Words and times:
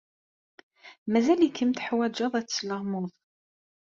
Mazal-ikem 1.11 1.71
teḥwajeḍ 1.73 2.33
ad 2.39 2.45
tesleɣmuḍ. 2.47 3.11